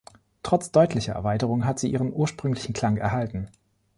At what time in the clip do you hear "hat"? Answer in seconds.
1.63-1.77